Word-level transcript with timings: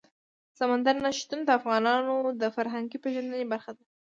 سمندر 0.59 0.95
نه 1.03 1.11
شتون 1.19 1.39
د 1.43 1.49
افغانانو 1.59 2.15
د 2.41 2.43
فرهنګي 2.55 2.97
پیژندنې 3.03 3.45
برخه 3.53 3.71
ده. 3.77 3.83